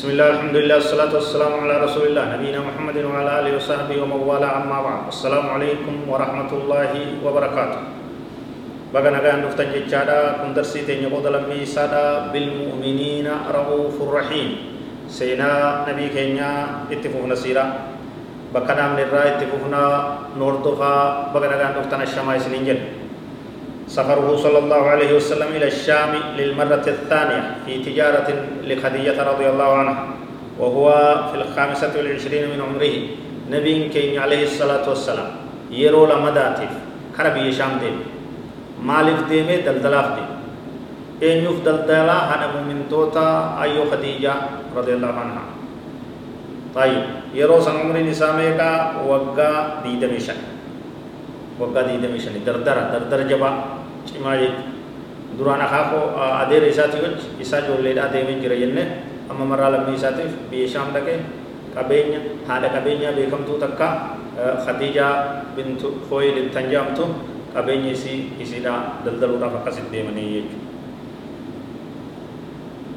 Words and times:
بسم 0.00 0.16
الله 0.16 0.28
الحمد 0.32 0.56
لله 0.56 0.76
والصلاة 0.80 1.12
والسلام 1.12 1.60
على 1.60 1.84
رسول 1.84 2.08
الله 2.08 2.24
نبينا 2.40 2.64
محمد 2.64 3.04
وعلى 3.04 3.30
آله 3.44 3.52
وصحبه 3.60 4.00
ومن 4.00 4.24
والاه 4.24 4.64
أما 4.64 4.78
بعد 4.80 5.00
السلام 5.12 5.44
عليكم 5.60 6.08
ورحمة 6.08 6.48
الله 6.56 6.92
وبركاته 7.20 7.80
بقى 8.96 9.08
نغان 9.12 9.44
نفتن 9.44 9.68
جتشادا 9.76 10.40
كن 10.40 10.56
درسي 10.56 10.88
تين 10.88 11.04
يقود 11.04 11.26
لمي 11.28 11.68
سادا 11.68 12.32
بالمؤمنين 12.32 13.28
رؤوف 13.52 14.00
رحيم 14.00 14.48
سينا 15.12 15.84
نبي 15.92 16.08
كينيا 16.16 16.88
اتفوفنا 16.88 17.36
سيرا 17.36 17.64
بقى 18.56 18.72
نام 18.72 18.96
نرى 18.96 19.20
اتفوفنا 19.36 19.84
نور 20.40 20.64
دفا 20.64 21.28
بقى 21.36 21.44
نغان 21.44 21.76
نفتن 21.76 22.00
الشماء 22.08 22.40
سنين 22.40 22.64
سفره 23.90 24.36
صلى 24.38 24.58
الله 24.58 24.82
عليه 24.86 25.10
وسلم 25.18 25.50
إلى 25.50 25.66
الشام 25.74 26.38
للمرة 26.38 26.86
الثانية 26.86 27.66
في 27.66 27.82
تجارة 27.82 28.28
لخديجة 28.62 29.18
رضي 29.18 29.46
الله 29.50 29.70
عنها 29.82 30.04
وهو 30.62 30.86
في 31.34 31.36
الخامسة 31.42 31.90
والعشرين 31.98 32.54
من 32.54 32.62
عمره. 32.62 32.96
نبي 33.50 33.90
كين 33.90 34.14
عليه 34.14 34.46
الصلاة 34.46 34.86
والسلام. 34.86 35.30
يرو 35.74 36.06
لمداتف 36.06 36.70
كربي 37.18 37.50
شام 37.50 37.82
ديم. 37.82 37.98
مالف 38.78 39.26
ديمي 39.26 39.66
دلدلاف 39.66 40.06
ديم. 40.14 40.30
دلدلا 41.66 42.18
هنا 42.30 42.46
مؤمن 42.54 42.86
توتا 42.86 43.58
أيو 43.58 43.90
خديجة 43.90 44.34
رضي 44.70 44.92
الله 45.02 45.12
عنها. 45.18 45.44
طيب. 46.78 47.02
يرو 47.34 47.58
سن 47.58 47.74
عمر 47.74 48.06
نساميكا 48.06 49.02
وقا 49.02 49.82
دي 49.82 49.98
دمشق 49.98 50.38
وقا 51.58 51.82
دي 51.82 51.98
دمشق 51.98 52.38
دردر 52.46 52.78
دردر 52.94 53.20
جبا. 53.26 53.79
Cimaa 54.20 54.36
jechuudha 54.36 54.78
duraan 55.40 55.62
akaakoo 55.66 56.04
adeera 56.44 56.66
isaatii 56.74 57.00
wajji 57.06 57.26
isaa 57.44 57.60
ijoolleedhaa 57.64 58.08
deemee 58.14 58.36
jira 58.44 58.56
jenne 58.62 58.84
amma 59.30 59.44
marraa 59.52 59.70
lammii 59.74 59.96
isaatiif 60.00 60.32
biyya 60.52 60.68
shaam 60.76 60.88
dhaqee 60.96 61.18
qabeenya 61.76 62.18
haadha 62.48 62.68
qabeenyaa 62.76 63.12
beekamtuu 63.18 63.56
takka 63.62 63.88
khadiijaa 64.66 65.12
bintu 65.56 65.88
fooyil 66.08 66.38
tan 66.54 66.66
jedhamtu 66.72 67.04
qabeenya 67.54 67.90
isii 67.96 68.18
isiidhaa 68.42 68.80
daldaluudhaaf 69.04 69.54
akkasitti 69.62 69.90
deemanii 69.94 70.26
jechuudha. 70.34 70.66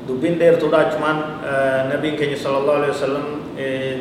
dubbiin 0.07 0.35
dheertuudha 0.39 0.77
achumaan 0.89 1.17
nabiin 1.91 2.15
keenya 2.19 2.37
sallallahu 2.37 2.77
alaihi 2.83 2.91
wasallam 2.95 3.25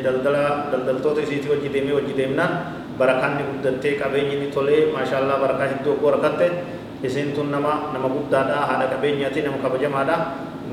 daldala 0.03 0.43
daldaltoota 0.71 1.21
isiitii 1.23 1.49
wajji 1.53 1.69
deemee 1.73 1.95
wajji 1.99 2.13
deemnaan 2.17 2.51
barakaan 2.99 3.37
ni 3.39 3.43
guddattee 3.49 3.93
qabeenyi 4.01 4.35
ni 4.41 4.47
tolee 4.55 4.81
maashaallah 4.93 5.37
barakaa 5.43 5.67
hedduu 5.71 5.93
oggoo 5.95 6.11
rakkatte 6.17 6.47
isin 7.03 7.33
tun 7.35 7.51
nama 7.51 7.91
nama 7.93 8.07
guddaadha 8.15 8.55
haadha 8.69 8.87
qabeenyaati 8.95 9.41
nama 9.43 9.57
kabajamaadha 9.63 10.15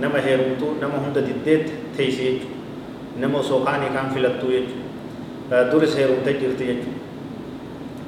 nama 0.00 0.18
heerumtu 0.26 0.78
nama 0.80 0.96
hunda 1.02 1.20
diddeet 1.28 1.66
teessi 1.96 2.22
jechuudha 2.24 2.56
nama 3.20 3.38
osoo 3.42 3.60
kaanii 3.66 3.90
kaan 3.96 4.08
filattu 4.14 4.46
jechuudha 4.54 5.64
duris 5.72 5.96
heerumtee 5.98 6.34
jirti 6.42 6.64
jechuudha 6.70 6.98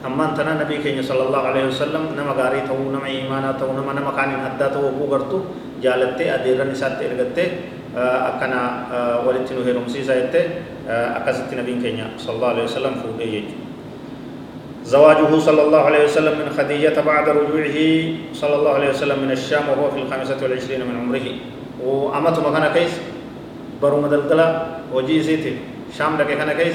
ammaan 0.07 0.35
tana 0.39 0.55
nabii 0.61 0.79
keenya 0.85 1.03
sallallahu 1.03 1.47
alaihi 1.51 1.67
wasallam 1.71 2.05
nama 2.19 2.33
gaarii 2.41 2.63
ta'uu 2.71 2.91
nama 2.95 3.07
imaanaa 3.09 3.55
ta'uu 3.59 3.75
nama 3.79 3.93
nama 3.99 4.11
kaaniin 4.19 4.47
addaa 4.51 4.71
ta'uu 4.75 4.89
oguu 4.95 5.09
gartu 5.15 5.39
jaalattee 5.83 6.31
adeerran 6.37 6.71
isaatti 6.77 7.05
ergattee 7.11 7.49
akkana 8.31 8.61
walitti 9.27 9.55
nu 9.55 9.65
heerumsiisa 9.67 10.15
jettee 10.21 10.45
akkasitti 11.19 11.55
nabiin 11.61 11.83
keenya 11.83 12.07
sallallahu 12.17 12.53
alaihi 12.55 12.67
wasallam 12.71 12.95
fuudhee 13.03 13.31
jechuudha 13.35 13.72
زواجه 14.85 15.39
صلى 15.39 15.63
الله 15.63 15.79
عليه 15.79 16.05
وسلم 16.05 16.35
من 16.39 16.49
خديجة 16.59 17.01
بعد 17.01 17.29
رجوعه 17.29 17.79
صلى 18.35 18.55
الله 18.55 18.71
عليه 18.71 18.91
وسلم 18.91 19.19
من 19.23 19.31
الشام 19.31 19.69
وهو 19.69 19.91
في 19.91 19.99
الخامسة 20.03 20.37
والعشرين 20.43 20.81
من 20.81 20.97
عمره. 21.01 21.27
وأمت 21.85 22.39
مكان 22.39 22.65
كيس؟ 22.75 22.95
برو 23.83 24.01
مدلدلا 24.01 24.67
وجي 24.95 25.23
سيتي 25.23 25.57
شام 25.99 26.19
لك 26.19 26.27
كان 26.27 26.53
كيس؟ 26.53 26.75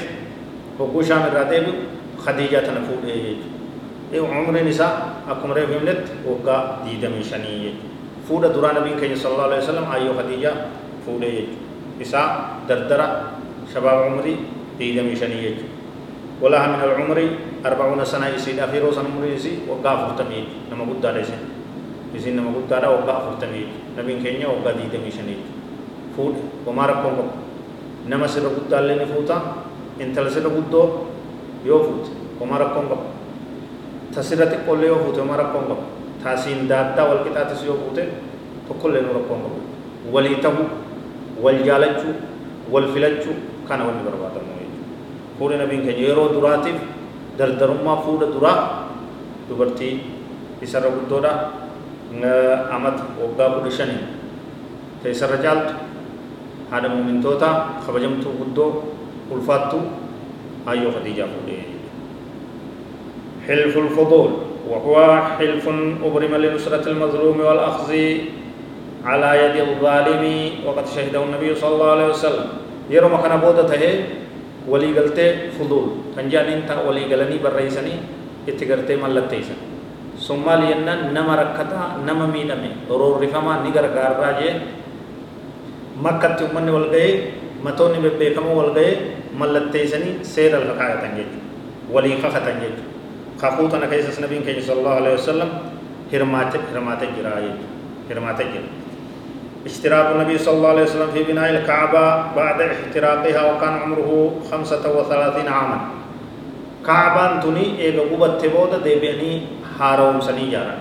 وقو 0.78 1.02
شام 1.02 1.22
الراتب 1.28 1.64
خديجة 2.18 2.58
تنفود 2.64 3.04
إيه 4.12 4.24
عمر 4.24 4.62
نساء 4.64 4.92
أكم 5.30 5.52
ريف 5.52 5.70
يملت 5.70 6.04
وقا 6.26 6.78
ديدا 6.84 7.08
من 7.08 7.22
شنية 7.22 7.72
فود 8.28 8.52
دوران 8.52 8.74
نبي 8.80 8.96
كي 9.00 9.16
صلى 9.16 9.32
الله 9.32 9.44
عليه 9.44 9.58
وسلم 9.58 9.84
أيو 9.92 10.12
خديجة 10.18 10.52
فود 11.06 11.24
إساء 12.02 12.28
دردرة 12.68 13.08
شباب 13.74 13.98
عمري 14.02 14.36
ديدا 14.78 15.02
من 15.02 15.16
شنية 15.16 15.77
ولها 16.38 16.66
من 16.70 16.80
العمر 16.86 17.18
أربعون 17.66 18.00
سنة 18.04 18.38
يسيد 18.38 18.62
أخيرو 18.62 18.94
سنة 18.94 19.10
عمر 19.10 19.26
يسي 19.34 19.66
وقع 19.66 19.90
فرتمي 20.06 20.70
نما 20.70 20.86
قد 20.86 21.00
دار 21.02 21.18
يسي 21.18 21.34
يسي 22.14 22.30
نما 22.30 22.54
قد 22.54 22.70
دار 22.70 22.86
وقع 22.86 23.16
فرتمي 23.26 23.62
نبين 23.98 24.22
كينيا 24.22 24.46
وقع 24.46 24.70
دي 24.78 24.86
دميشني 24.86 25.36
فود 26.14 26.34
وما 26.66 26.86
قب 26.86 27.18
نما 28.06 28.26
سر 28.30 28.46
قد 28.46 28.70
دار 28.70 28.86
لني 28.86 29.06
فوتا. 29.06 29.66
انت 29.98 30.14
لسر 30.14 30.46
قد 30.46 30.74
يو 31.66 31.78
فوت. 31.82 32.06
وما 32.40 32.56
ربكم 32.58 32.84
قب 32.86 33.02
تسرت 34.14 34.62
قول 34.62 34.84
يو 34.84 34.94
فوت. 34.94 35.18
وما 35.18 35.36
ربكم 35.36 35.62
قب 35.74 35.80
تاسين 36.22 36.70
داتا 36.70 37.02
والكتا 37.02 37.50
تسيو 37.50 37.74
فوت. 37.82 37.98
تقول 38.70 38.90
لنو 38.94 39.10
ربكم 39.10 39.38
قب 39.42 39.54
وليته 40.14 40.54
والجالجو. 41.42 42.10
والفلجو. 42.70 43.32
كان 43.68 43.80
وني 43.82 44.00
فول 45.38 45.52
نبين 45.58 45.80
كجيرو 45.86 46.34
دراتي 46.34 46.72
در 47.38 47.50
درما 47.60 47.94
فول 48.04 48.20
درا 48.34 48.54
دوبرتي 49.48 49.90
يسر 50.62 50.84
غدودا 50.86 51.32
امت 52.74 52.98
اوغا 53.22 53.46
بودشن 53.54 53.90
تيسر 55.02 55.32
جالت 55.42 55.68
هذا 56.72 56.88
مومن 56.88 57.22
توتا 57.22 57.50
خبجم 57.86 58.14
تو 58.22 58.30
غدو 58.40 58.66
ايو 60.68 60.90
خديجة 60.90 61.24
فولي 61.32 61.58
حلف 63.46 63.76
الفضول 63.76 64.30
وهو 64.70 65.22
حلف 65.38 65.68
أبرم 66.04 66.34
لنصرة 66.34 66.88
المظلوم 66.88 67.40
والأخذ 67.40 67.92
على 69.04 69.30
يد 69.44 69.68
الظالم 69.68 70.50
وقد 70.66 70.86
شهده 70.96 71.22
النبي 71.24 71.54
صلى 71.54 71.74
الله 71.74 71.90
عليه 71.90 72.08
وسلم 72.08 72.46
يرمى 72.90 73.18
كان 73.22 73.40
بودته 73.40 74.04
walii 74.70 74.92
galtee 74.98 75.50
fudul 75.58 75.86
kan 76.16 76.30
jedhaniin 76.30 76.62
ta'a 76.68 76.82
walii 76.88 77.08
galanii 77.12 77.38
barreessanii 77.46 77.98
itti 78.46 78.64
gartee 78.66 78.96
mallatteessan 78.96 79.56
sun 80.18 80.40
maal 80.46 80.62
jennaan 80.70 81.14
nama 81.14 81.36
rakkataa 81.36 82.02
nama 82.06 82.26
miidhame 82.26 82.70
roorrifamaa 82.90 83.62
ni 83.64 83.70
gargaarraa 83.76 84.32
jee 84.40 84.54
makkatti 86.06 86.44
ummanni 86.48 86.72
wal 86.76 86.88
ga'ee 86.94 87.12
matoonni 87.64 87.98
bebbeekamoo 88.04 88.56
wal 88.60 88.72
ga'ee 88.78 88.94
mallatteessanii 89.40 90.14
seera 90.34 90.58
kaayatan 90.80 91.12
jechuudha 91.18 91.46
walii 91.94 92.16
kakatan 92.24 92.56
jechuudha 92.62 92.88
kakuu 93.40 93.68
tana 93.72 93.86
keessas 93.92 94.18
nabiin 94.24 94.42
keenya 94.46 94.62
sallallahu 94.68 94.98
alaihi 95.02 95.16
wasallam 95.20 95.50
hirmaate 96.12 96.58
hirmaate 96.70 97.06
jira 97.16 97.32
jechuudha 97.46 97.66
hirmaate 98.08 98.44
jira 98.52 98.68
اشتراك 99.68 100.06
النبي 100.16 100.36
صلى 100.40 100.56
الله 100.56 100.68
عليه 100.68 100.86
وسلم 100.88 101.10
في 101.12 101.20
بناء 101.28 101.48
الكعبة 101.60 102.06
بعد 102.32 102.58
احتراقها 102.60 103.42
وكان 103.52 103.74
عمره 103.84 104.10
خمسة 104.50 104.84
وثلاثين 104.96 105.48
عاما. 105.48 105.78
كعبة 106.86 107.24
تني 107.44 107.76
إيغا 107.84 108.02
قبت 108.10 108.32
تبودة 108.40 108.80
ديبيني 108.80 109.32
هاروم 109.76 110.20
سني 110.24 110.50
جارا. 110.50 110.76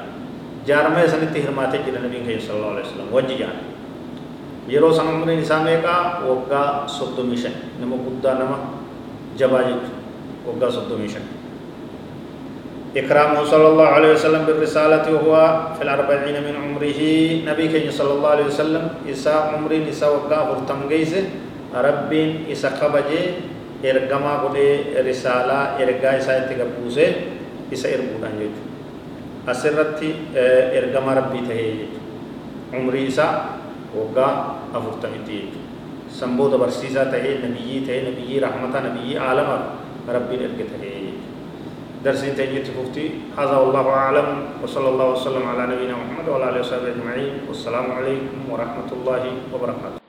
جارمة 0.68 1.06
سني 1.08 1.28
تهرماتي 1.36 1.78
جل 1.84 1.96
النبي 2.00 2.40
صلى 2.40 2.56
الله 2.56 2.72
عليه 2.72 2.86
وسلم. 2.88 3.08
وجه 3.12 3.36
جارا. 3.44 3.60
yeroo 4.68 4.92
san 4.92 5.08
umriin 5.08 5.40
isaa 5.40 5.64
meeqaa 5.64 6.28
waggaa 6.28 6.84
soddomii 6.92 7.40
shan 7.40 7.56
nama 7.80 7.96
guddaa 7.96 8.36
nama 8.36 8.58
jabaa 9.40 9.64
jechu 9.64 9.92
waggaa 10.48 10.72
soddomii 10.72 11.08
إكرامه 12.98 13.44
صلى 13.46 13.68
الله 13.68 13.88
عليه 13.88 14.12
وسلم 14.18 14.42
بالرسالة 14.50 15.06
وهو 15.14 15.34
في 15.78 15.82
الأربعين 15.86 16.36
من 16.42 16.54
عمره. 16.58 17.02
نبي 17.46 17.66
كي 17.70 17.92
صلى 17.94 18.12
الله 18.18 18.30
عليه 18.30 18.46
وسلم 18.50 18.84
إساء 19.06 19.54
عمر 19.54 19.72
إساء 19.90 20.10
وقع 20.16 20.40
فرتم 20.50 20.90
جيس 20.90 21.14
رب 21.76 22.12
إساء 22.52 22.72
خبجي 22.82 23.22
إرقما 23.86 24.34
قد 24.50 24.56
رسالة 25.06 25.60
إرقا 25.78 26.10
إساء 26.18 26.38
تقبوسه 26.50 27.10
إساء 27.74 27.92
إرقودان 27.94 28.34
جيجو 28.42 28.62
أسرت 29.46 30.00
إرقما 30.78 31.12
ربي 31.14 31.40
تهي 31.46 31.70
جيجو 31.78 31.98
عمر 32.74 32.94
إساء 33.08 33.32
وقع 33.94 34.30
أفرتم 34.74 35.14
جيجو 35.28 35.62
سنبود 36.10 36.52
برسيسا 36.58 37.14
تهي 37.14 37.46
نبيي 37.46 37.86
تهي 37.86 38.00
نبيي 38.10 38.42
رحمة 38.42 38.74
نبيي 38.74 39.22
عالم 39.22 39.50
ربي 40.10 40.36
الارقى 40.36 40.66
تهي 40.74 40.98
درسين 42.06 42.36
تهي 42.36 42.64
تفوتي 42.64 43.36
هذا 43.38 43.58
والله 43.58 43.86
أعلم. 43.90 44.28
وصلى 44.64 44.90
الله 44.90 45.08
وسلم 45.12 45.44
على 45.44 45.64
نبينا 45.76 45.94
محمد 45.94 46.30
وعلى 46.30 46.46
آله 46.50 46.60
وصحبه 46.62 46.88
أجمعين. 46.96 47.34
والسلام 47.48 47.92
عليكم 47.92 48.38
ورحمة 48.50 48.90
الله 48.92 49.24
وبركاته. 49.54 50.07